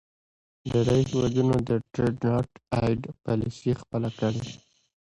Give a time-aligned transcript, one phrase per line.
[0.71, 2.49] ډیری هیوادونو د Trade not
[2.85, 4.43] aid پالیسي خپله کړې.